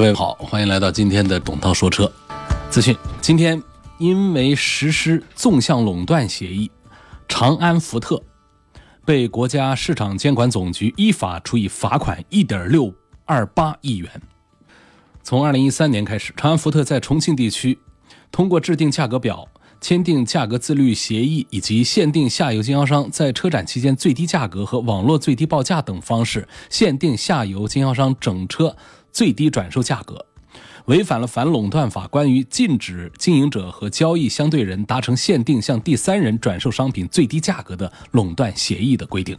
[0.00, 2.10] 各位好，欢迎来到今天的董涛说车
[2.70, 2.96] 资讯。
[3.20, 3.62] 今天
[3.98, 6.70] 因为实施纵向垄断协议，
[7.28, 8.22] 长安福特
[9.04, 12.90] 被国家市场监管总局依法处以罚款一点六
[13.26, 14.10] 二八亿元。
[15.22, 17.78] 从二零一三年开始，长安福特在重庆地区
[18.32, 19.46] 通过制定价格表、
[19.82, 28.74] 签订价格自律协议以及限定下游经销商在车展期间最低价格和网络最低报价等方式，限定下游经销商整车。
[29.12, 30.24] 最低转售价格，
[30.86, 39.36] 违反了反垄断法关于禁止经营者和交易相对人达成限定向第三人转售商品最低价格的垄断协议的规定。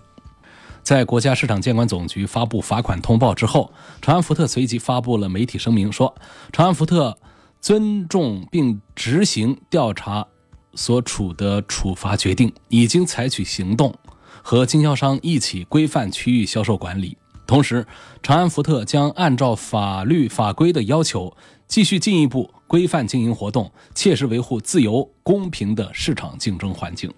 [0.83, 6.16] 在国家市场监管总局发布罚款通报之后，长安福特随即发布了媒体声明，说
[6.52, 7.16] 长安福特
[7.59, 10.25] 尊重并执行调查
[10.73, 13.94] 所处的处罚决定，已经采取行动，
[14.41, 17.16] 和经销商一起规范区域销售管理。
[17.52, 17.85] 同时，
[18.23, 21.35] 长安福特将按照法律法规的要求，
[21.67, 27.13] 继续进一步规范经营活动，切实维护自由公平的市场竞争环境。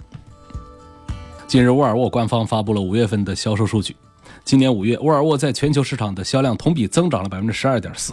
[1.45, 3.95] 近日，沃尔沃官方发布了五月份的销售数据。
[4.43, 8.11] 今年五月，沃尔沃在全球市场的销量同比增长了百分之十二点四，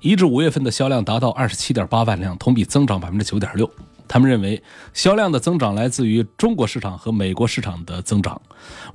[0.00, 3.68] 一至五月份的销量达到二十七点八万辆，同比增长百分之九点六。
[4.08, 4.62] 他们认为，
[4.92, 8.40] 销量的增长来自于中国市场和美国市场的增长。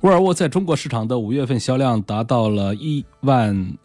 [0.00, 3.76] 沃尔沃在中国市场的五月份销量达到了一万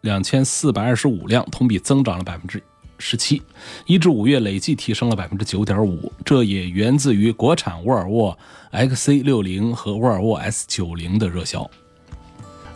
[0.00, 2.62] 两千四百二十五辆，同比增长了百分之
[2.98, 3.42] 十七，
[3.86, 6.12] 一至五月累计提升了百分之九点五。
[6.24, 8.36] 这也源自于国产沃尔沃
[8.72, 11.68] XC 六零和沃尔沃 S 九零的热销。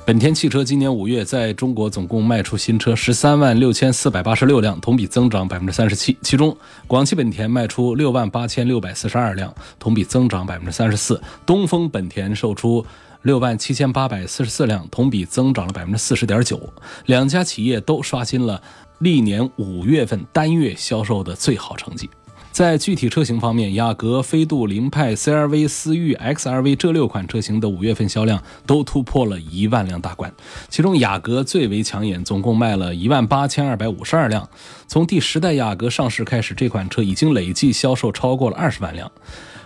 [0.05, 6.19] 本田汽车今年五月在中国总共卖出新车十三万六千四百八十六辆，同比增长百分之三十七。
[6.23, 6.57] 其中，
[6.89, 11.15] 广汽本田卖出六万八千六百四十二辆，同比增长百分之三十四；
[11.47, 12.85] 东风本田售出
[13.23, 16.61] 六万七千八百四十四辆，同比增长了百分之四十点九。
[17.07, 18.61] 两家企业都刷新了
[18.99, 22.11] 历年五月份单月销售的最好成绩。
[22.53, 30.31] 在具体车型方面，雅阁、飞度、凌派、CRV、思域、XRV 这六款车型的五月份销量都突破了一万辆大关。
[30.69, 34.47] 其中，雅阁最为抢眼，总共卖了一万八千二百五十二辆。
[34.87, 39.11] 从第十代雅阁上市开始，这款车已经累计销售超过了二十万辆。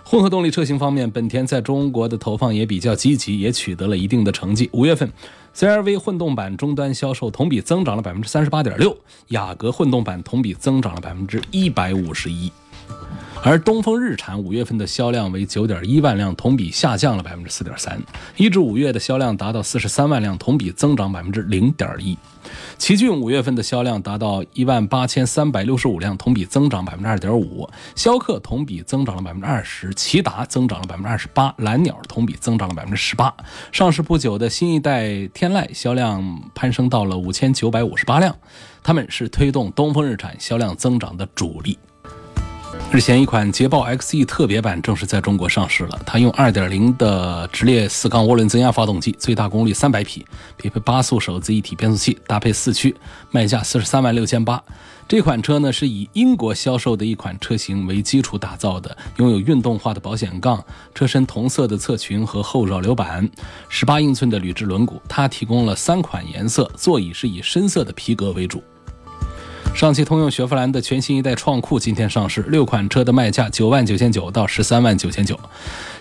[0.05, 4.69] 混合动力车型方面，本田在中国的投放也比较积极，也取得了一定的成绩。
[4.71, 5.11] 五月份
[5.53, 12.49] ，CRV 混动版终端销售同比增长了百分之三十八点六，雅阁混动版同比增长了百分之一百五十一。
[13.43, 17.97] 而东风日产五月份的销量为九点一万辆，同比下降了百分之四点三。
[18.35, 22.17] 一至五月的销量达到四十三万辆，同比增长百分之零点一。
[22.77, 27.69] 奇骏五月份的销量达到一万八千三百六十五辆，同比增长百分之二点五。
[27.95, 33.33] 逍客同比增长了百分之二十，骐达增长了百分之二十八，蓝鸟同比增长了百分之十八。
[33.71, 38.35] 上市不久的新一代天籁销量攀升到了五千九百五十八辆，
[38.83, 41.77] 他们是推动东风日产销量增长的主力。
[42.89, 45.99] 日前，一款捷豹 XE 特别版正式在中国上市了。
[46.05, 50.25] 它用2.0的直列四缸涡轮增压发动机，最大功率300匹，
[50.55, 52.95] 匹配八速手自一体变速器，搭配四驱，
[53.29, 54.63] 卖价43万六千八。
[55.05, 60.63] 这款车呢是以英国销售的一款车型为基础打造的，拥有运动化的保险杠、
[60.95, 63.29] 车身同色的侧裙和后扰流板、
[63.69, 64.93] 18英寸的铝制轮毂。
[65.09, 68.63] 它提供了三款颜色，座椅是以深色的皮革为主。
[69.77, 75.39] 上汽通用雪佛兰的全新一代创酷今天上市，六款车的卖价九万九千九到十三万九千九。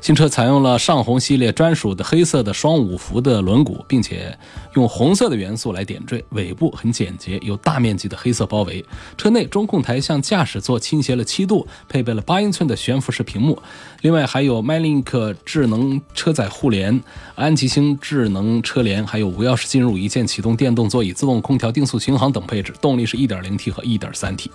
[0.00, 4.34] 新车采用了上红系列专属的黑色的双五幅的轮毂，并且
[4.76, 6.24] 用红色的元素来点缀。
[6.30, 8.82] 尾部很简洁，有大面积的黑色包围。
[9.18, 13.60] 车内中控台向驾驶座倾斜了七度，配备了八英寸的悬浮式屏幕。
[14.00, 16.98] 另外还有 MyLink 智能车载互联、
[17.34, 22.72] 安吉星智能车联，还有无钥匙进入、一键启动电动座椅、自动空调、定速巡航等配置。
[22.80, 24.50] 动力是一点零 T 1.0T 和 1.3T。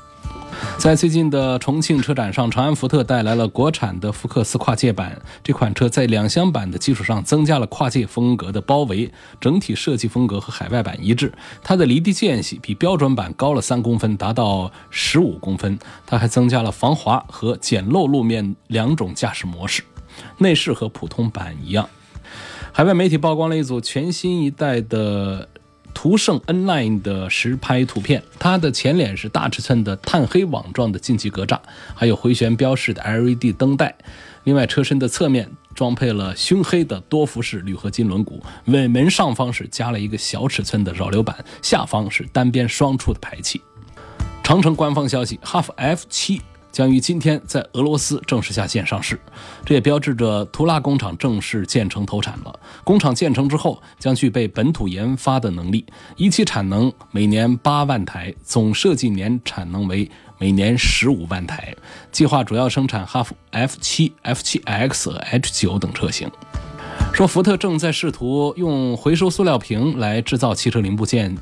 [0.77, 5.19] 在最近的重庆车展上，长安福特带来了国产的福克斯跨界版。
[5.43, 11.31] 这款车在两厢版的基础上增加了跨界风格的包围，整体设计风格和海外版一致。
[11.63, 15.77] 它的离地间隙比标准版高了三公分，达到十五公分。
[16.05, 19.83] 它还增加了防滑和简陋路面两种驾驶模式。
[20.37, 21.89] 内饰和普通版一样。
[22.73, 25.47] 海外媒体曝光了一组全新一代的。
[25.93, 31.59] 途胜 N Line 的实拍图片，它的前脸是大尺寸的碳黑网状的进气格栅，
[31.93, 33.95] 还有回旋标式的 LED 灯带。
[34.43, 43.61] 另外，车身的侧面装配了熏黑的多辐式铝合金轮毂，尾门上方是加了一个小尺寸的扰流板，下方是单边双出的排气。
[44.43, 46.41] 长城官方消息，哈弗 F 七。
[46.71, 49.19] 将于今天在俄罗斯正式下线上市，
[49.65, 52.59] 这也标志着图拉工厂正式建成投产了。
[52.83, 55.85] 工厂建成之后，将具备本土研发的能力，
[56.15, 61.75] 一期产能每年八万台，总设计年产能为每年十五万台。
[62.11, 66.31] 计划主要生产哈弗 F 七、F 七 X 和 H 九等车型。
[67.13, 71.35] 说福特正在试图用回收塑料瓶来制造汽车零部件。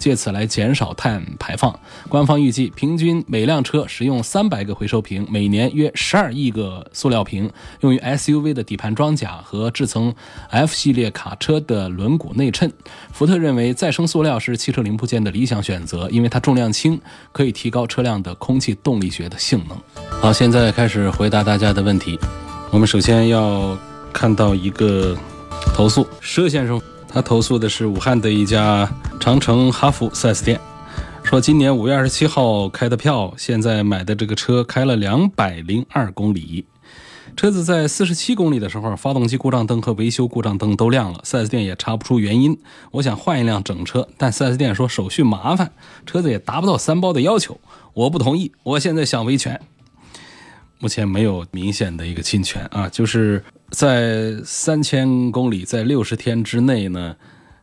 [0.00, 1.78] 借此来减少碳排放。
[2.08, 7.48] 官方预计，平均每辆车使用三百个回收瓶，每年约十二亿个塑料瓶
[7.80, 10.12] 用于 SUV 的底盘装甲和制成
[10.48, 12.72] F 系列卡车的轮毂内衬。
[13.12, 16.98] 福特认为，再生塑料是汽车零部件的理想选择，因为它重量轻，
[17.30, 19.78] 可以提高车辆的空气动力学的性能。
[20.20, 22.18] 好，现在开始回答大家的问题。
[22.70, 23.76] 我们首先要
[24.12, 25.14] 看到一个
[25.74, 26.80] 投诉，佘先生。
[27.12, 30.60] 他投诉的是武汉的一家长城哈弗 4S 店，
[31.24, 36.64] 说今年五月二十七号开的票，现在买的这个车开了两百零二公里，
[37.36, 42.56] 车子在四十七公里的时候，发动机故障灯和维修故障灯都亮了，4S 店也查不出原因。
[42.92, 45.72] 我想换一辆整车，但 4S 店说手续麻烦，
[46.06, 47.58] 车子也达不到三包的要求，
[47.92, 48.52] 我不同意。
[48.62, 49.60] 我现在想维权，
[50.80, 53.44] 目前没有明显的一个侵权啊，就是。
[53.70, 57.14] 在三千公里，在六十天之内呢，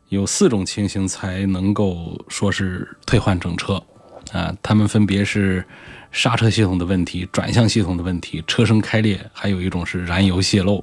[0.07, 3.83] 有四种情形才能够说是退换整车，
[4.31, 5.65] 啊，它们分别是
[6.09, 10.81] 刹车系统的问题、转向系统的问题、车身开裂，还有一种是燃油泄漏。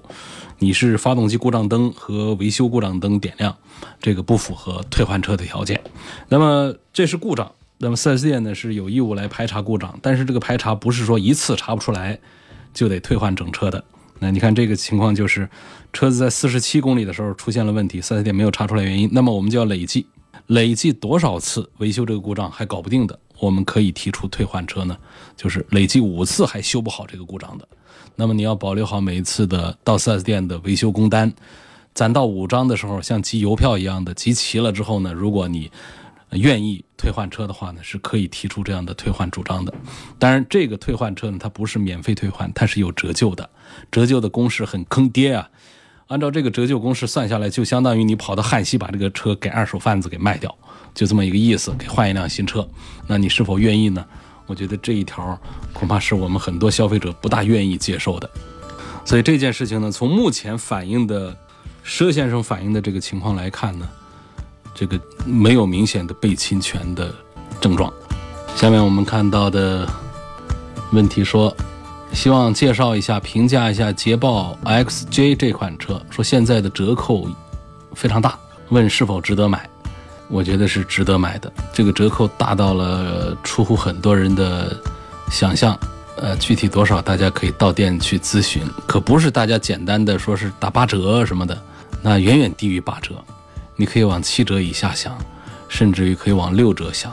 [0.58, 3.56] 你是发动机故障灯和维修故障灯点亮，
[4.02, 5.80] 这个不符合退换车的条件。
[6.28, 12.18] 那么这是故障，那么 4S 店呢是有义务来排查故障，但是这个排查不是说一次查不出来
[12.72, 13.82] 就得退换整车的。
[14.20, 15.48] 那你看这个情况就是，
[15.92, 20.06] 车子在四十七公里的时候出现了问题，四 S 店没有查出来原因，那么我们就要累计，
[20.46, 24.96] 累计多少次维修这个故障还搞不定的，我们可以提出退换车呢？
[25.36, 27.68] 就是累计五次还修不好这个故障的，
[28.14, 31.30] 那么你要保留好每一次的到四 S 店的维修工单，
[31.92, 35.70] 攒到五张的时候，像集邮票一样的集齐了之后呢，如果你。
[36.38, 39.72] 愿意退换车的话呢，是可以提出这样的退换主张的。
[40.18, 43.48] 当然，这个退换车呢，它不是免费退换，它是有折旧的。
[43.90, 45.48] 折旧的公式很坑爹啊！
[46.08, 50.54] 按照这个折旧公式算下来，就相当于你跑到汉西把这个车给二手贩子给卖掉，
[50.94, 52.68] 就这么一个意思，给换一辆新车。
[53.06, 54.04] 那你是否愿意呢？
[54.46, 55.40] 我觉得这一条
[55.72, 58.28] 恐怕是我们很多消费者不大愿意接受的。
[59.04, 61.34] 所以这件事情呢，从目前反映的
[61.84, 63.88] 佘先生反映的这个情况来看呢。
[64.74, 67.14] 这个没有明显的被侵权的
[67.60, 67.92] 症状。
[68.56, 69.88] 下面我们看到的
[70.92, 71.54] 问题说，
[72.12, 76.00] 希望介绍一下、评价一下捷豹 XJ 这款车。
[76.10, 77.28] 说现在的折扣
[77.94, 78.38] 非常大，
[78.68, 79.68] 问是否值得买？
[80.28, 81.52] 我觉得是值得买的。
[81.72, 84.76] 这个折扣大到了出乎很多人的
[85.30, 85.78] 想象。
[86.16, 91.60] 呃，具体多少大家可以到店去咨询，可不是大家简单的说是打八折什么的，
[92.02, 93.16] 那远远低于八折。
[93.76, 95.18] 你可以往七折以下想，
[95.68, 97.12] 甚至于可以往六折想，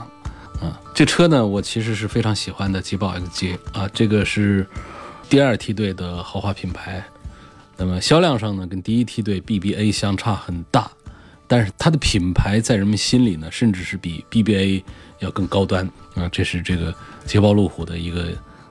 [0.59, 4.67] 啊，这车呢，我其实是非常喜欢的，捷豹 XJ 啊，这个是
[5.27, 7.03] 第二梯队的豪华品牌，
[7.77, 10.91] 那么销量上呢，跟第一梯队 BBA 相差很大，
[11.47, 14.83] 但是它的品牌在人们心里呢，甚至是比 BBA
[15.19, 15.89] 要更高端。
[16.13, 16.93] 啊，这是这个
[17.25, 18.27] 捷豹路虎的一个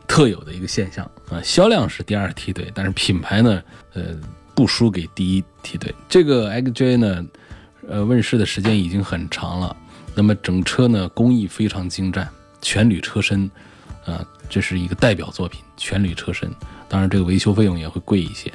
[0.06, 1.04] 特有的一个现象。
[1.28, 3.62] 啊，销量是第二梯队，但是品牌呢，
[3.94, 4.14] 呃，
[4.54, 7.26] 不输给第一梯队，这个 XJ 呢。
[7.88, 9.76] 呃，问世的时间已经很长了，
[10.14, 12.28] 那么整车呢工艺非常精湛，
[12.60, 13.50] 全铝车身，
[14.04, 16.50] 啊，这是一个代表作品，全铝车身。
[16.88, 18.52] 当然，这个维修费用也会贵一些，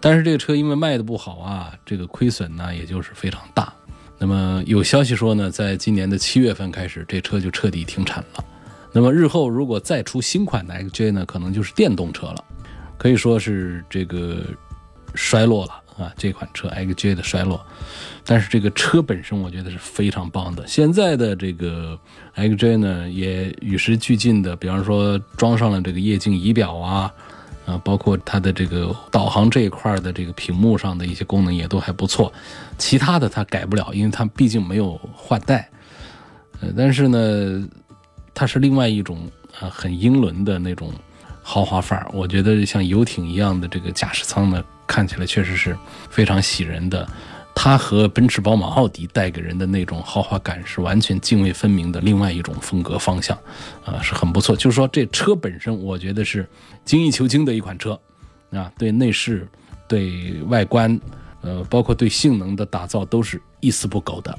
[0.00, 3.72] 但是这个车因为卖的不好啊，这个亏损呢也就是非常大。
[4.18, 8.44] 那么有消息说呢，在今年的七月份开始，这车就彻底停产了。
[8.92, 12.44] 那么日后如果再出新款的 XJ 呢，可能就是电动车了，
[12.98, 14.42] 可以说是这个
[15.14, 15.79] 衰落了。
[16.00, 17.60] 啊，这款车 XJ 的衰落，
[18.24, 20.66] 但是这个车本身我觉得是非常棒的。
[20.66, 21.98] 现在的这个
[22.36, 27.12] XJ 呢，也与时俱进的，比方说装上了这个液晶仪表啊，
[27.66, 32.32] 啊，包括它的这个导航这一块的这个屏幕上的一些功能也都还不错。
[32.78, 35.68] 其他的它改不了，因为它毕竟没有换代。
[36.62, 37.68] 呃，但是呢，
[38.32, 39.30] 它是另外一种
[39.60, 40.90] 啊，很英伦的那种
[41.42, 42.08] 豪华范儿。
[42.14, 44.64] 我觉得像游艇一样的这个驾驶舱呢。
[44.90, 45.78] 看起来确实是
[46.10, 47.08] 非常喜人的，
[47.54, 53.38] 它和奔驰、宝马、奥迪带给人的那种豪华感是完全泾渭分明的另外一种风格方向，
[53.84, 54.56] 啊，是很不错。
[54.56, 56.44] 就是说这车本身，我觉得是
[56.84, 57.96] 精益求精的一款车，
[58.50, 59.46] 啊，对内饰、
[59.86, 61.00] 对外观，
[61.42, 64.36] 呃，包括对性能的打造都是一丝不苟的，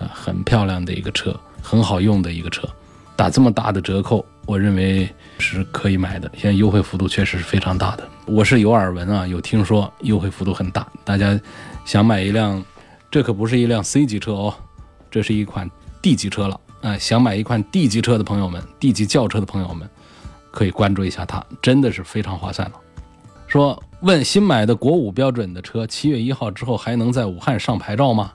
[0.00, 2.68] 啊，很漂亮的一个车，很好用的一个车，
[3.14, 5.08] 打这么大的折扣，我认为
[5.38, 6.30] 是可以买的。
[6.34, 11.38] 现在优惠幅度确实是非常大的，我是有耳闻啊，有听说优惠幅度很大，大家。
[11.84, 12.64] 想买一辆，
[13.10, 14.54] 这可不是一辆 C 级车哦，
[15.10, 15.70] 这是一款
[16.00, 16.58] D 级车了。
[16.80, 19.86] 哎，想买一款 D 级车的朋友们，D 级轿车的朋友们，
[20.50, 22.76] 可以关注一下它，真的是非常划算了。
[23.46, 28.32] 说问新买的国五标准的车，七月一号之后还能在武汉上牌照吗？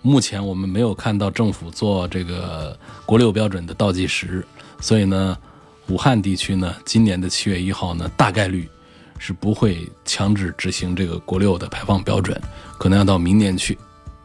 [0.00, 4.46] 目前我们没有看到政府做这个国六标准的倒计时，
[4.84, 5.38] 所以呢，
[5.86, 8.68] 武汉地区呢，今年的七月一号呢，大概率。
[9.16, 12.38] 是不会强制执行这个国六的排放标准，
[12.76, 13.78] 可能要到明年去，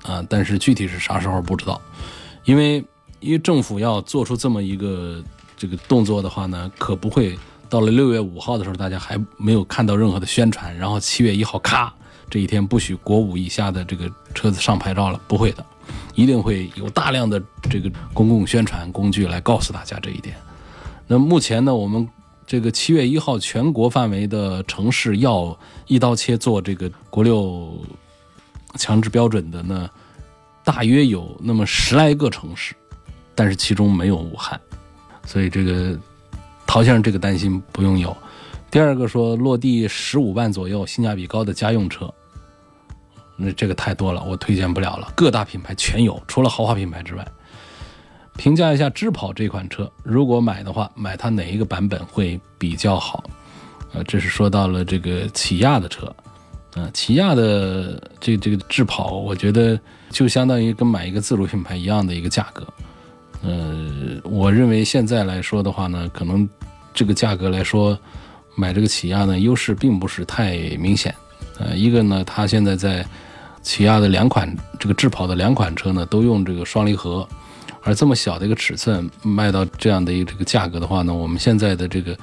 [0.03, 1.79] 啊，但是具体是啥时候不知道，
[2.43, 2.83] 因为
[3.21, 5.23] 因为政府要做出这么一个
[5.55, 7.37] 这个动作的话呢，可不会
[7.69, 11.93] 到了六月五号的时候，大家还没有看到任何的宣传，然后七月一号咔
[12.29, 15.63] 这一天不许国五以下的这个车子上牌照了，不会的，
[16.15, 20.35] 一定会有大量的这个公共宣传工具来告诉大家这一点。
[21.09, 22.07] 那目前呢，我们。
[22.47, 27.71] 这个七月一号，全国范围的城市要一刀切做这个国六
[28.73, 29.87] 强制标准的呢，
[30.63, 32.73] 大约有那么十来个城市，
[33.35, 34.59] 但是其中没有武汉，
[35.27, 35.95] 所以这个
[36.65, 38.17] 陶先生这个担心不用有。
[38.71, 42.11] 第二个说落地十五万左右，性价比高的家用车，
[43.35, 45.13] 那这个太多了，我推荐不了了。
[45.15, 47.23] 各大品牌全有，除了豪华品牌之外。
[48.37, 53.23] 评价一下智跑这款车，如果买的话，买它哪一个版本会比较好？
[53.91, 56.15] 呃，这是说到了这个起亚的车，
[56.75, 59.77] 呃，起亚的这这个智跑，我觉得
[60.09, 62.65] 就相当于跟买一个自主品牌一样的一个价格。
[63.41, 66.47] 呃，我认为现在来说的话呢，可能
[66.93, 67.97] 这个价格来说，
[68.55, 71.13] 买这个起亚呢，优势并不是太明显。
[71.57, 73.05] 呃，一个呢，它现在在
[73.61, 77.27] 起亚的两款这个智跑的两款车呢，都用这个双离合。
[77.89, 82.15] 而这么小的一个尺寸卖到这样的一个这个价格的话呢，我们现在的这个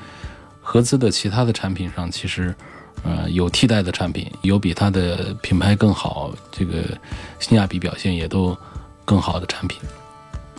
[0.60, 2.54] 合资的其他的产品上，其实
[3.02, 6.84] 呃有替代的产品，有比它的品牌更好，这个
[7.40, 8.56] 性价比表现也都
[9.04, 9.80] 更好的产品。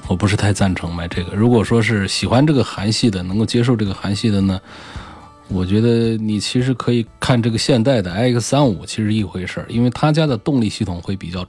[0.09, 1.33] 我不是太赞成买这个。
[1.37, 4.59] 如果说是喜欢这个韩系的，能够接受这个韩系的呢，
[5.47, 11.47] 我觉得你其实可以看这个现代的 iX 三五，其实一回事儿，因为他家的动力系统会比较。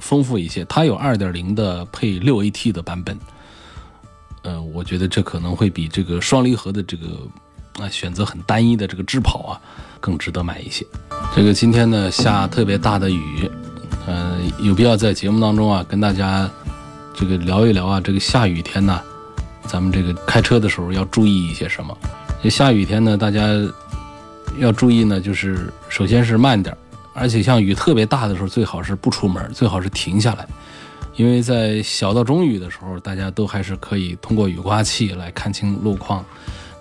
[0.00, 3.18] 丰富一些，它有二点零的配六 AT 的版本，
[4.42, 7.06] 呃，我觉得这可能会比这个双离合的这个
[7.78, 9.60] 啊选择很单一的这个智跑啊
[10.00, 10.84] 更值得买一些。
[11.36, 13.50] 这个今天呢下特别大的雨，
[14.06, 16.50] 呃，有必要在节目当中啊跟大家
[17.14, 19.00] 这个聊一聊啊，这个下雨天呢，
[19.66, 21.96] 咱们这个开车的时候要注意一些什么？
[22.42, 23.46] 这下雨天呢，大家
[24.58, 26.78] 要注意呢，就是首先是慢点儿。
[27.20, 30.48] 而且像雨特别大的时候，最好是不出门，最好是停下来，
[31.16, 36.24] 因为在小到中雨的时候，大家都还是可以通过雨刮器来看清路况。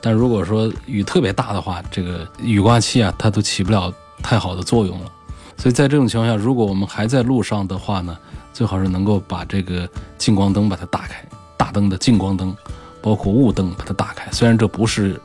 [0.01, 3.93] 但如果说雨特别大的话，这个雨刮器啊，它都起不了
[4.23, 5.11] 太好的作用了。
[5.57, 8.17] 所以在这种情况下，如果我们还在路上的话呢，
[8.53, 11.21] 最好是能够把这个近光灯把它打开，
[11.57, 12.55] 大灯的近光灯，
[13.01, 14.31] 包括雾灯把它打开。
[14.31, 15.19] 虽然这不是。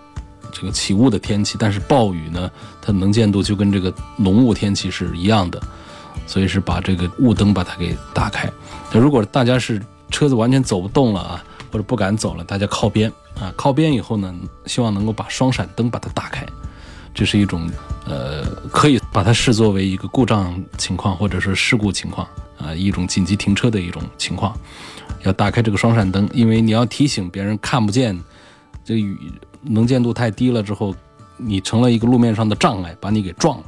[0.54, 2.49] 这个起雾的天气，但是暴雨呢，
[2.80, 5.61] 它能见度就跟这个浓雾天气是一样的，
[6.26, 8.49] 所以是把这个雾灯把它给打开。
[8.92, 14.32] 那如果大家是车子完全走不动了啊，或者不敢走了，大家靠边啊，靠边以后呢，
[14.66, 16.46] 希望能够把双闪灯把它打开，
[17.12, 17.68] 这是一种
[18.06, 22.26] 呃，可以把它视作为一个故障情况或者是事故情况
[22.58, 24.56] 啊，一种紧急停车的一种情况，
[25.25, 28.16] 要打开这个双闪灯，因为你要提醒别人看不见
[28.85, 29.33] 这雨。
[29.67, 30.95] 能见度太低了之后，
[31.38, 33.64] 你成了一个路面上的障碍，把你给撞了。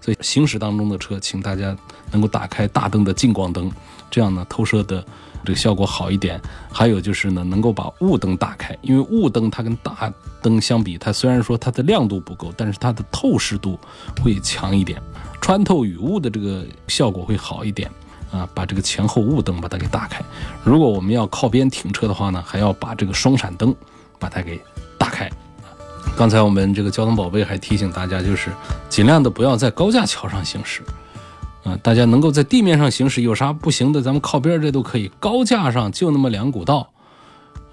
[0.00, 1.76] 所以行驶当中的车，请大家
[2.10, 3.70] 能够打开大灯的近光灯，
[4.10, 5.04] 这样呢透射的
[5.44, 6.40] 这个效果好一点。
[6.72, 13.78] 还有就是呢，能够把雾灯打开，因为雾灯它跟大灯相比，它虽然说它的亮度不够，但是它的透视度
[14.22, 14.98] 会强一点，
[15.42, 17.90] 穿透雨雾的这个效果会好一点
[18.32, 18.48] 啊。
[18.54, 20.24] 把这个前后雾灯把它给打开。
[20.64, 23.74] 如果我们要靠边停车的话呢，还要把这个双闪灯
[24.18, 24.60] 把它给。
[24.98, 25.30] 打开。
[26.16, 28.50] 刚才我们这个交通宝贝还提醒大家，就是
[28.88, 30.82] 尽量的不要在高架桥上行驶。
[31.64, 35.10] 啊，大家能够在地面上行驶，有啥不行的，咱们靠边这都可以。
[35.20, 36.88] 高架上就那么两股道，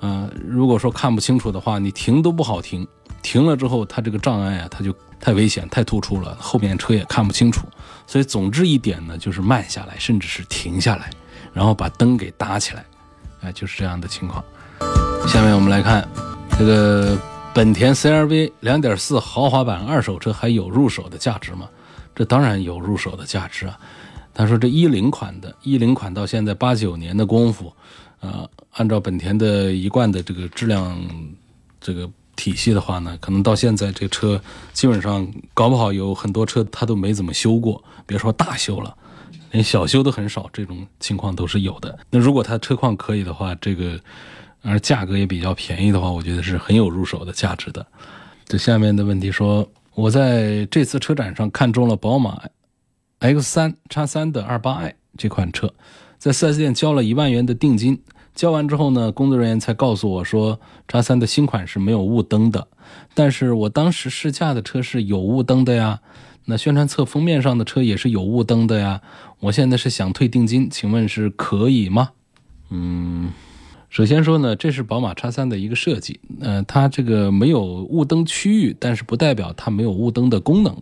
[0.02, 2.86] 呃，如果说看不清楚的话，你停都不好停，
[3.22, 7.66] 停了之后，它这个障碍啊，它就太危险、太突出了，后面车也看不清楚。
[8.06, 11.10] 所以总之一点呢，就是慢下来，甚至是停下来，
[11.54, 12.86] 然后把灯给打起来，
[13.42, 14.44] 哎，就是这样的情况。
[15.28, 16.06] 下面我们来看
[16.52, 17.18] 这个
[17.54, 21.70] 本田 CR-V 2.4豪华版二手车还有入手的价值吗？
[22.16, 23.78] 这当然有入手的价值啊。
[24.34, 27.72] 他说这一零款的，一零款到现在八九年的功夫，
[28.20, 30.98] 呃，按照本田的一贯的这个质量
[31.80, 34.42] 这个体系的话呢，可能到现在这车
[34.74, 38.96] 基本上搞不好有很多车它都没怎么修过，别说大修了，
[39.52, 41.98] 连小修都很少，这种情况都是有的。
[42.10, 43.98] 那如果它车况可以的话，这个
[44.66, 47.86] 而价格也比较便宜的话，我觉得是很有入手的价值的。
[48.46, 52.42] 这下面的问题说，我在这次车展上看中了宝马。
[53.20, 55.74] X 三叉三的二八 i 这款车，
[56.18, 58.00] 在 4S 店交了一万元的定金，
[58.36, 62.68] 交完之后呢，工作人员才告诉我说，叉三的新款是没有雾灯的。
[63.14, 66.02] 但是我当时试驾的车是有雾灯的呀，
[66.44, 69.02] 那宣传册封面上的车也是有雾灯的呀。
[69.40, 72.10] 我现在是想退定金，请问是可以吗？
[72.70, 73.32] 嗯，
[73.96, 80.74] 首先说呢，这是宝马叉三的一个设计，呃，它这个没有雾灯区域，但是不代表它没有雾灯的功能。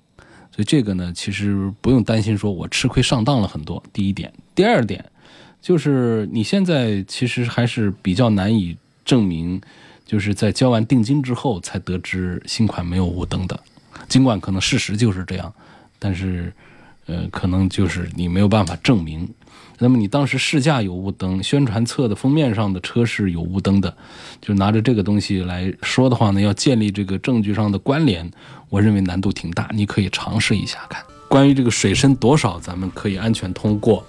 [0.52, 3.84] 所以这个呢，其实不用担心，说我吃亏上当了很多。
[3.94, 5.06] 第一点，第二点，
[5.62, 9.62] 就是你现在其实还是比较难以证明，
[10.08, 13.60] 就是在交完定金之后才得知新款没有雾灯的。
[14.10, 15.54] 尽管可能事实就是这样，
[16.00, 16.52] 但是，
[17.06, 19.32] 呃，可能就是你没有办法证明。
[19.84, 23.94] 那么你当时试驾有雾灯，宣传册的封面上的车是有雾灯的，
[24.40, 28.32] 就拿着这个东西来说的话呢，要建立这个证据上的关联。
[28.70, 31.04] 我认为难度挺大，你可以尝试一下看。
[31.28, 34.06] 关于这个水深多少，咱们可以安全通过。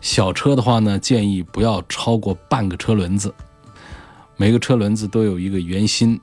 [0.00, 3.34] 小车的话呢，建议不要超过半个车轮子，
[4.36, 6.20] 每个车轮子都有一个圆心，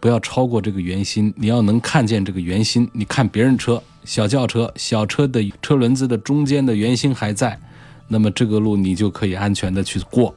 [0.00, 1.30] 不要超过这个圆心。
[1.36, 7.60] 你要能看见这个圆心，你看别人车，小轿车、小车的车轮子的中间的圆心还在，
[8.08, 10.34] 那么这个路你就可以安全的去过。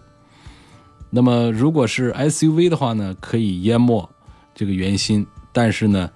[1.09, 4.07] 那么如果是 SUV 的话呢，可以淹没
[4.53, 5.25] 这个圆心。
[5.51, 6.07] 但是呢，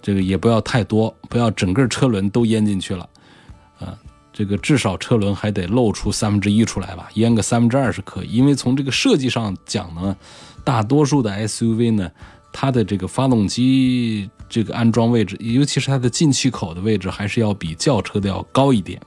[0.00, 3.06] 这个也不要太多，不要整个车轮都淹进去了，
[3.80, 3.98] 啊，
[4.32, 8.28] 这个至少车轮还得露出三分之一出来吧，淹个三分之二是可以。
[8.28, 10.16] 因为从这个设计上讲呢，
[10.62, 12.08] 大多数的 SUV 呢，
[12.52, 19.02] 它的这个发动机这个安装位置，尤其是它的进气口的位置，还是要比轿车的要高一点。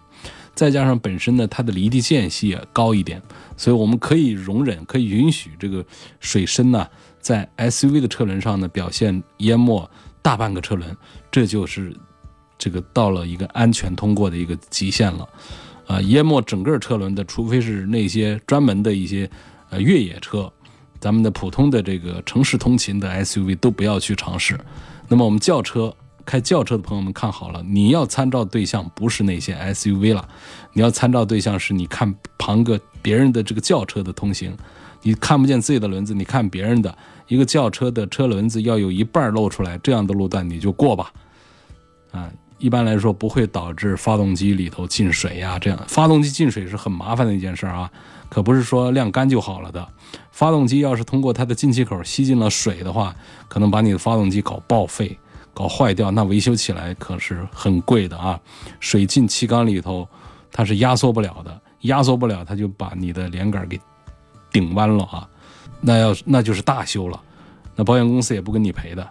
[0.56, 3.22] 再加上本身呢，它的离地间隙也高一点，
[3.58, 5.84] 所以我们可以容忍，可以允许这个
[6.20, 6.88] 水深呢。
[7.20, 9.90] 在 SUV 的车轮上呢，表现淹没
[10.22, 10.96] 大半个车轮，
[11.32, 11.96] 这就是
[12.58, 15.28] 这个到了一个安全通过的一个极限了。
[15.88, 19.30] 啊，淹没整个车轮的，除非是那些专门的一些
[19.70, 20.52] 呃越野车，
[21.00, 24.60] 咱们的普通的这个城市通勤的 SUV 都不要去尝试。
[25.08, 25.94] 那么我们轿车
[26.26, 30.28] 开轿车的朋友们看好了，你要参照对象不是那些 SUV 了，
[30.74, 34.56] 你要参照对象是你看旁个别人的这个轿车的通行。
[35.06, 41.12] 你看不见自己的轮子，你看别人的一个轿车的车轮子要有一半露出来，这样的路段你就过吧。
[42.12, 47.92] 啊，一般来说不会导致发动机里头进水呀，这样发动机进水是很麻烦的一件事啊，
[48.30, 49.86] 可不是说晾干就好了的。
[50.32, 53.14] 发动机要是通过它的进气口吸进了水的话，
[53.50, 55.20] 可能把你的发动机搞报废、
[55.54, 58.40] 搞坏掉，那维修起来可是很贵的啊。
[58.80, 60.08] 水进气缸里头，
[60.52, 63.80] 它是压缩不了的，压缩不了，它就把你的连杆给。
[64.52, 65.28] 顶弯了啊，
[65.82, 67.20] 那要那就是大修了，
[67.76, 69.10] 那保险公司也不跟你赔的。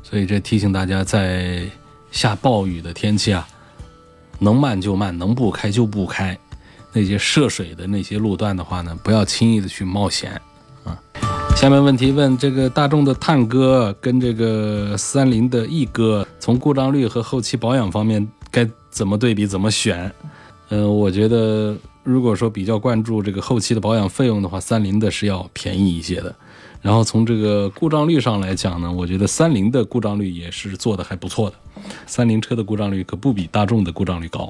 [0.00, 1.68] 所以这提醒大家，在
[2.12, 3.48] 下暴雨的天气啊，
[4.38, 6.38] 能慢就慢，能不开就不开。
[6.92, 10.40] 那些涉水的那些路段的话呢，不要轻易的去冒险。
[11.58, 20.08] 下面问题问这个大众的探歌跟这个三菱的翼歌，从故障率和后期保养方面该怎么对比，怎么选？
[20.68, 21.76] 嗯，我觉得。
[22.04, 26.34] 如果说比较关注这个后期的保养费用的话，三菱的是要便宜一些的。
[26.80, 31.56] 然后从这个故障率上来讲呢，我觉得三菱的故障率也是做的还不错的。
[32.06, 34.48] 三菱车的故障率可不比大众的故障率高。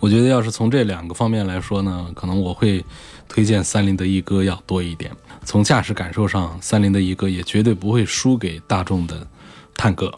[0.00, 2.84] 我觉得要是从这两个方面来说呢，可能我会
[3.28, 5.12] 推荐三菱的一哥要多一点。
[5.46, 9.26] 从驾驶感受上，三菱的一哥也绝对不会输给大众的
[9.74, 10.12] 探戈。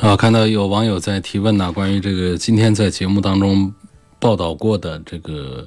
[0.00, 3.72] 啊，看到有网友在提问呢，关于这个今天在节目当中
[4.18, 5.66] 报道过的这个。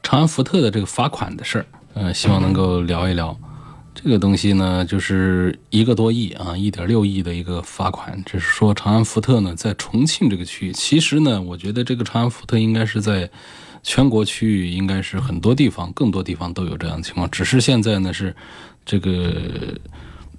[0.00, 3.36] 长安福特的这个罚款的事儿，呃，希望能够聊一聊。
[3.94, 8.22] 这个东西呢，就是一个多亿啊，一点六亿的一个罚款。
[8.24, 13.28] 只是说长安福特呢，在重庆这个区域，其实呢，我觉得这个长安福特应该是在
[13.88, 17.28] 全国区域，应该是很多地方，更多地方都有这样的情况。
[17.30, 18.36] 只是现在呢，是
[18.84, 19.74] 这个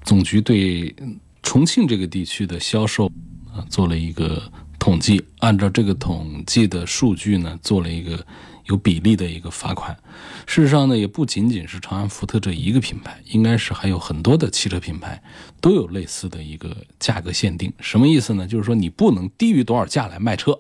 [0.04, 0.96] 总局对
[1.42, 3.08] 重庆这个地区的销售
[3.52, 4.40] 啊做了一个
[4.78, 8.24] 统计，按照这个统计的数据呢，做了一个
[8.66, 9.98] 有比例的一个罚款。
[10.46, 15.20] 事实上呢，也不仅仅是长安福特这一个品牌，应该是还有很多的汽车品牌
[15.60, 17.74] 都有类似的一个价格限定。
[17.80, 18.46] 什么意思呢？
[18.46, 20.60] 就是说你不能低于多少价来卖车。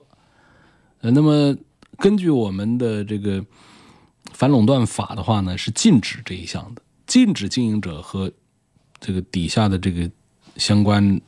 [1.02, 1.56] 呃，那么
[1.99, 3.45] 根据我们的这个
[4.31, 8.31] 反垄断法的话呢，是禁止这一项的，禁止经营者和
[8.99, 10.09] 这个底下的这个
[10.55, 11.19] 相关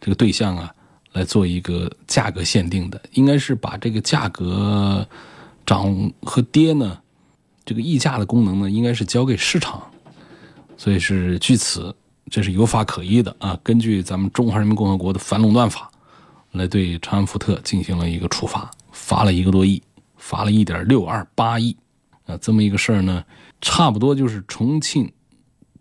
[0.00, 0.74] 这个对象啊
[1.12, 5.06] 来做一个价格限定的，应该是把这个价格
[5.66, 6.98] 涨和跌呢。
[7.62, 9.80] 这个溢价的功能呢，应该是交给市场，
[10.76, 11.94] 所以是据此，
[12.28, 13.56] 这是有法可依的啊。
[13.62, 15.88] 根据咱们中华人民共和国的反垄断法，
[16.52, 19.80] 来对长安福特进行了一个处罚，罚了一个多亿，
[20.20, 21.76] 罚了一点六二八亿
[22.26, 22.36] 啊。
[22.36, 23.24] 这么一个事儿呢，
[23.60, 25.12] 差不多就是重庆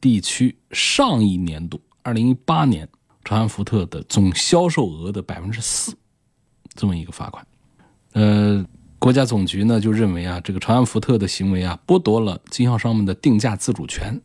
[0.01, 2.89] 地区上一年度二零一八年
[3.23, 5.95] 长安福特的总销售额的百分之四，
[6.73, 7.45] 这么一个罚款，
[8.13, 8.65] 呃。
[9.01, 14.21] 国家总局呢就认为啊，这个长安福特的行为啊，剥夺了经销商们的定价自主权，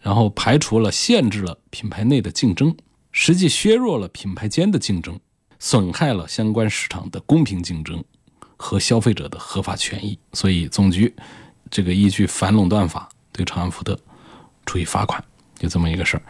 [0.00, 2.72] 然后排除了、限制了品牌内的竞争，
[3.10, 5.18] 实际削弱了品牌间的竞争，
[5.58, 8.04] 损害了相关市场的公平竞争
[8.62, 10.18] 和消费者的合法权益。
[10.34, 11.12] 所以总局
[11.70, 13.98] 这个依据反垄断法对长安福特
[14.66, 15.22] 处以罚款，
[15.58, 16.22] 就这么一个事儿。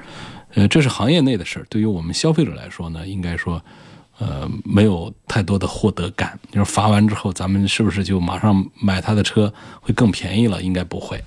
[0.54, 3.60] 呃，这是行业内的事儿，对于我们消费者来说呢，应该说。
[4.22, 6.38] 呃，没有太多的获得感。
[6.52, 10.60] 就是罚完之后，咱们是不是就马上买他的车会更便宜了？
[10.60, 11.18] 应该不会。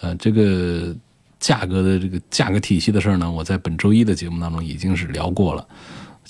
[0.00, 0.94] 呃，这个
[1.40, 5.66] 价格的这个价格体系的事儿呢，我在本周一的节目当中已经是聊过了。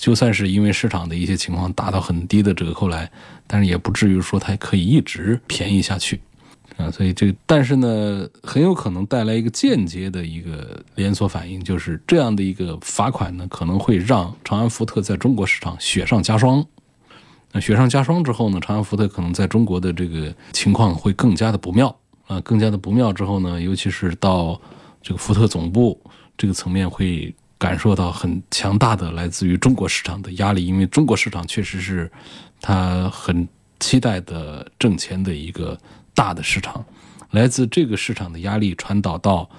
[0.03, 3.09] 就算是因为市场的一些情况打到很低的折扣来，
[3.47, 6.19] 但是也不至于说它可以一直便宜下去。
[6.75, 16.65] 啊，所以这个，但是呢，很有可能带来一个间接的一个连锁反应，就是这样的一个罚款呢，可能会让长安福特在中国市场雪上加霜。
[17.53, 21.95] 那雪上加霜之后呢，长安福特可能在中国的这个情况会更加的不妙
[22.27, 24.59] 啊，更加的不妙之后呢，尤其是到
[25.01, 25.97] 这个福特总部
[26.37, 32.11] 这个层面，会感受到很强大的来自于中国市场的压力，因为中国市场确实是
[32.59, 33.47] 他很
[33.79, 35.77] 期待的挣钱的一个。
[36.15, 36.85] 大的市场，
[37.31, 39.49] 来自这个市场的压力传导到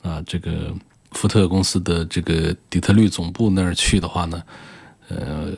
[0.00, 0.72] 啊这个
[1.10, 4.40] 福特公司的这个底特律总部那儿去的话呢，
[5.08, 5.48] 呃，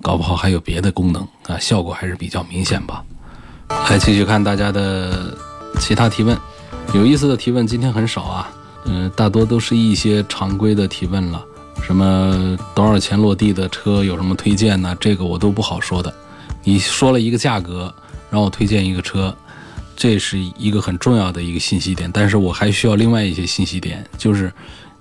[0.00, 3.04] 搞不好还有别的功能啊，效果还是比较明显吧。
[3.90, 5.36] 来继续看大家的
[5.78, 6.34] 其他提问，
[6.94, 8.50] 有意思的提问今天很少啊，
[8.84, 11.44] 嗯，大多都是一些常规的提问了，
[11.82, 14.96] 什么多少钱落地的车有什么推荐呢？
[15.00, 16.12] 这个我都不好说的。
[16.64, 17.92] 你说了一个价格，
[18.30, 19.34] 让我推荐一个车。
[20.00, 24.52] 这是一个很重要的一个信息点，但是我还需要另外一些信息点，就是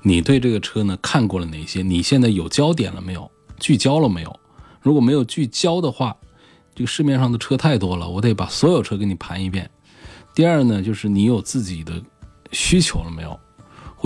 [0.02, 1.84] 你对这个车呢看过了哪些？
[1.84, 3.30] 你现在有焦点了没有？
[3.60, 4.40] 聚焦了没有？
[4.82, 6.16] 如果没有聚焦的话，
[6.74, 9.70] 这个市面上的车太多了，我得把所有车给你盘一遍。
[10.34, 11.94] 第二呢，就是你有自己的
[12.52, 13.40] 需求了没有？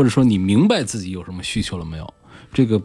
[0.02, 2.14] 或者说你明白自己有什么需求了没有？
[2.52, 2.82] 这个。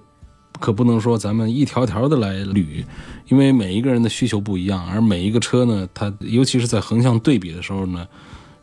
[0.58, 2.82] 可不能说咱们一条条的来捋，
[3.28, 8.08] 因为每一个人的需求不一样，而每一个车呢，它尤其是在横向对比的时候呢，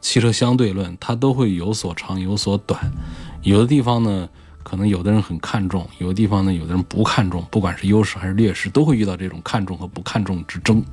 [0.02, 2.92] 汽车相对论它都会有所长有所短，
[3.44, 4.28] 有的地方呢，
[4.64, 10.84] 可能有的人很看重，有的地方呢，有的人不看重，不管是优势还是劣势，都会遇到这种看重和不看重之争，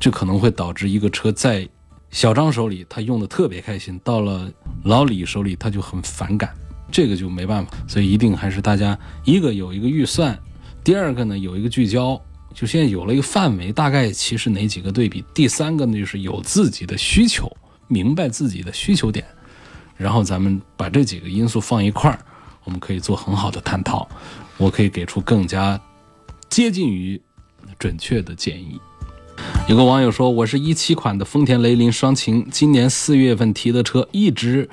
[0.00, 1.68] 这可能会导致一个车在
[2.10, 4.50] 小张手里他用的特别开心，到了
[4.84, 6.48] 老李手里他就很反感。
[6.94, 10.38] 这个就没办法，所以一定还是大家一个有一个预算，
[10.84, 12.22] 第二个呢有一个聚焦，
[12.54, 17.50] 就现在有了一个范围，大概其实哪几个对比，第三个呢就是有自己的需求，
[17.88, 19.26] 明白自己的需求点，
[19.96, 22.18] 然后咱们把这几个因素放一块儿，
[22.62, 24.08] 我们可以做很好的探讨，
[24.56, 25.80] 我可以给出更加
[26.48, 27.20] 接近于
[27.76, 28.80] 准确的建议。
[29.68, 34.70] 有个网友说，我是一七款的丰田雷凌双擎，今年四月份提的车，一直，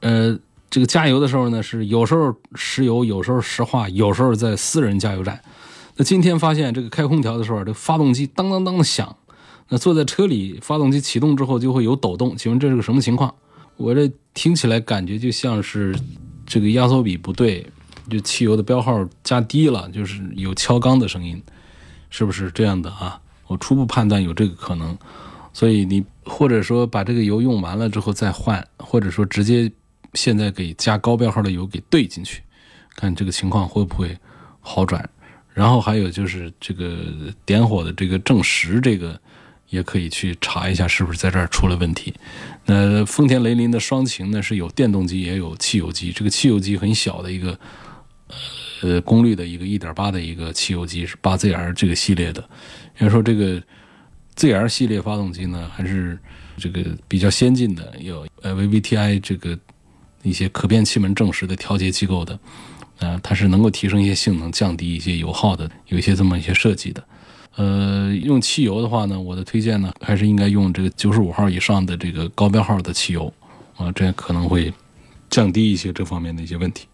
[0.00, 0.38] 呃。
[0.70, 5.42] 这个加油的时候呢，是有时候石油，有时候石化，有时候在私人加油站。
[5.96, 9.16] 那今天发现这个开空调的时候，这发动机当当当的响。
[9.68, 12.36] 那坐在车里，发动机启动之后就会有抖动。
[12.36, 13.34] 请问这是个什么情况？
[13.76, 15.92] 我这听起来感觉就像是
[16.46, 17.66] 这个压缩比不对，
[18.08, 21.42] 就汽油的标号加低了，就是有敲缸的声音，
[22.10, 23.20] 是不是这样的啊？
[23.48, 24.96] 我初步判断有这个可能。
[25.52, 29.72] 所以你或者说把这个油用完了之后再换，或者说直接。
[30.14, 32.42] 现在给加高标号的油给兑进去，
[32.96, 34.16] 看这个情况会不会
[34.60, 35.08] 好转。
[35.52, 37.04] 然后还有就是这个
[37.44, 39.20] 点火的这个正时，这个
[39.68, 42.14] 也可以去查一下是不是在这儿出了问题。
[42.64, 47.58] 那丰田雷凌的双擎呢是有电动机也有汽油机，这个汽油机很小的一个
[48.82, 52.48] 呃功率的一个1.8的一个汽油机是 8ZR 这个系列的。
[52.98, 53.60] 要说这个
[54.36, 56.18] ZR 系列发动机呢，还是
[56.56, 59.58] 这个比较先进的，有呃 VVTi 这个
[60.22, 62.38] 一些可变气门正时的调节机构的，
[62.98, 67.02] 呃，它是能够提升一些性能、降低一些油耗的，有一些这么一些设计的。
[67.56, 73.32] 呃，用汽油的话呢，我的推荐呢，还是应该用这个九十五号以上的这个高标号的汽油
[73.76, 74.72] 啊，这样可能会
[75.28, 76.86] 降低一些这方面的一些问题。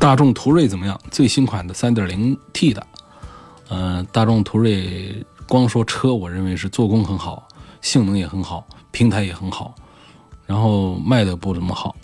[0.00, 0.98] 大众途锐怎么样？
[1.10, 2.86] 最新款的三点零 T 的，
[3.68, 7.46] 呃，大众途锐光说车，我认为是做工很好，
[7.80, 9.74] 性能也很好，平台也很好，
[10.46, 11.94] 然后卖的不怎么好，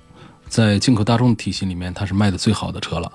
[0.51, 3.11] 在进口大众体系里面，它是卖的最好的车了。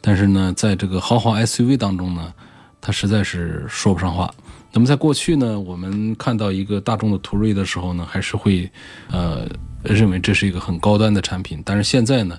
[0.00, 2.32] 但是呢，在这个豪华 SUV 当中呢，
[2.80, 4.32] 它实在是说不上话。
[4.72, 8.70] 那么在过去呢，我们看到一个大众的途锐的时候呢，还是会
[9.10, 9.46] 呃
[9.82, 11.62] 认为这是一个很高端的产品。
[11.64, 12.38] 但是现在呢，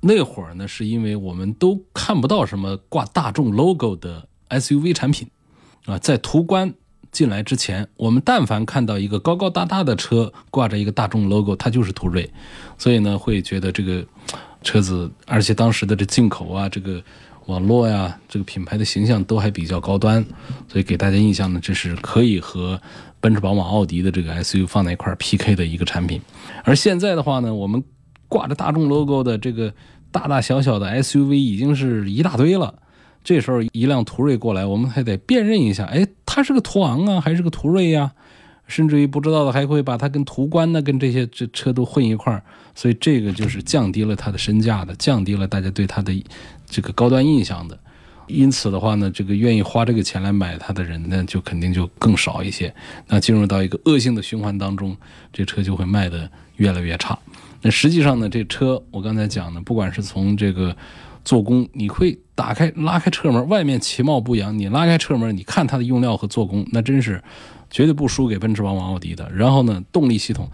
[0.00, 5.28] 那会儿呢，是因为我们都看不到什么挂大众 logo 的 SUV 产品
[5.86, 6.72] 啊，在途观
[7.12, 12.30] 进来之前，我们但凡看到一个高高大大的车挂着一个大众 logo，它就是途锐，
[12.78, 14.04] 所以呢，会觉得这个
[14.62, 17.02] 车子，而且当时的这进口啊，这个。
[17.46, 20.20] 网络呀，这个品牌的形象都还比较高端，
[20.66, 22.82] 所以给大家印象呢，这是可以和
[23.20, 26.20] 奔驰、宝马、奥迪的这个 SUV 放在一块 PK 的一个产品。
[26.64, 27.80] 而现在的话呢，我们
[28.26, 29.72] 挂着大众 logo 的这个
[30.10, 32.74] 大大小小的 SUV 已经是一大堆了。
[33.26, 38.12] 这时候一辆途锐过来，我们还得辨认一下，哎，它是个途昂啊，还是个途锐呀？
[38.68, 42.40] 甚至于不知道的还会把它跟途观呢，跟这些这车都混一块儿。
[42.76, 46.24] 所以这个就是降低了它的身价的，降低了大家对它的。
[46.68, 47.78] 这个高端印象的，
[48.26, 52.74] 因此的话呢，这个愿意花这个钱来买它的人呢，就肯定就更少一些。
[53.06, 54.96] 那进入到一个恶性的循环当中，
[55.32, 57.16] 这车就会卖的越来越差。
[57.62, 60.76] 那实际上呢，这车我刚才讲的，不管是从这个
[61.26, 67.22] 做工，你会打开拉开车门，外面其貌不扬，你拉开车门，你看它的用料和做工，那真是
[67.70, 69.30] 绝对不输给奔驰、宝马、奥迪的。
[69.30, 70.50] 然后呢，动力系统，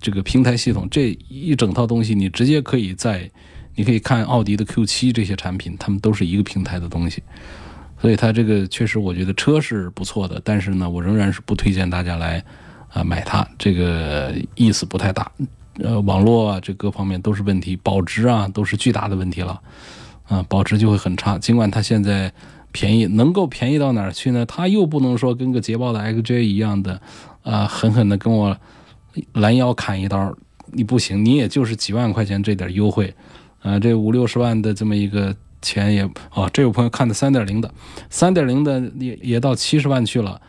[0.00, 3.28] 这个平台系统，这一整套东西，你直接可以在。
[3.76, 7.22] 你可以看奥迪的 Q7 这些产品，他们都是一个平台的东西，
[8.00, 12.44] 所以它这个确实我觉得车是不错的，但是呢，我仍然是不推荐大家来
[12.92, 15.30] 啊买它，这个意思不太大。
[15.78, 19.58] 呃，网络啊，这各方面都是问题，保值啊都是巨大的问题了，
[20.30, 21.36] 啊，保值就会很差。
[21.36, 22.32] 尽管它现在
[22.72, 24.46] 便宜，能够便宜到哪儿去呢？
[24.46, 27.02] 它又不能说跟个捷豹的 XJ 一样的
[27.42, 28.56] 啊，狠狠的跟我
[29.32, 30.32] 拦腰砍一刀，
[30.70, 33.12] 你不行，你也就是几万块钱这点优惠。
[33.60, 37.70] 啊，这五六十万的这么一个钱也哦，这有朋友看的三点零的，
[38.08, 40.40] 三点零的也也到七十万去了。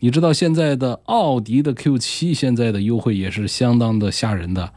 [0.00, 4.72] 你知道现在的奥迪的 Q 七现在的优惠也是相当的吓人的。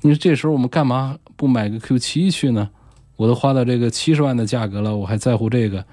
[0.00, 2.70] 你说这时候我们干嘛不买个 Q 七去呢？
[3.18, 5.84] 我都花到这个七十万的价格了，我还在乎这个？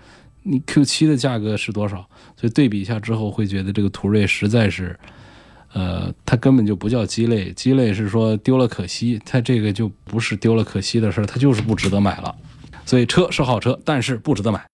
[0.43, 1.97] 你 Q 七的价格是多少？
[2.37, 4.97] 所以对比一下之后，会觉得这个途锐实在是。
[5.73, 12.33] 呃，它根本就不叫鸡肋，鸡肋是说丢了可惜，它这个就不是丢了可惜的事儿，它就是不值得买了。
[12.85, 14.63] 所以车是好车，但是不值得买。